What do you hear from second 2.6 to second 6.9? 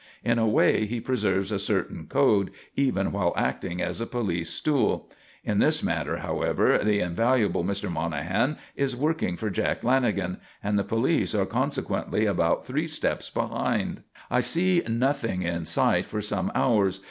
even while acting as a police 'stool.' In this matter, however,